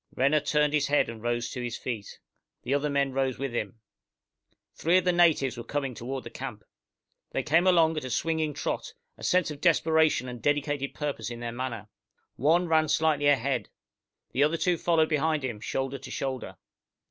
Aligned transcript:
Renner 0.15 0.39
turned 0.39 0.73
his 0.73 0.87
head, 0.87 1.09
and 1.09 1.21
rose 1.21 1.51
to 1.51 1.61
his 1.61 1.77
feet. 1.77 2.17
The 2.63 2.73
other 2.73 2.89
men 2.89 3.11
rose 3.13 3.37
with 3.37 3.53
him. 3.53 3.79
Three 4.73 4.97
of 4.97 5.05
the 5.05 5.11
natives 5.11 5.57
were 5.59 5.63
coming 5.63 5.93
toward 5.93 6.23
the 6.23 6.31
camp. 6.31 6.63
They 7.33 7.43
came 7.43 7.67
along 7.67 7.97
at 7.97 8.03
a 8.03 8.09
swinging 8.09 8.55
trot, 8.55 8.95
a 9.15 9.23
sense 9.23 9.51
of 9.51 9.61
desperation 9.61 10.27
and 10.27 10.41
dedicated 10.41 10.95
purpose 10.95 11.29
in 11.29 11.39
their 11.39 11.51
manner. 11.51 11.87
One 12.35 12.67
ran 12.67 12.89
slightly 12.89 13.27
ahead. 13.27 13.69
The 14.31 14.41
other 14.43 14.57
two 14.57 14.75
followed 14.79 15.07
behind 15.09 15.43
him, 15.43 15.59
shoulder 15.59 15.99
to 15.99 16.09
shoulder. 16.09 16.57